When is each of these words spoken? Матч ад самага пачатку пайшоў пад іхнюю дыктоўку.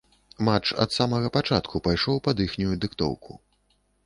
Матч 0.45 0.71
ад 0.85 0.95
самага 0.97 1.31
пачатку 1.37 1.83
пайшоў 1.89 2.17
пад 2.29 2.43
іхнюю 2.47 2.71
дыктоўку. 2.85 3.41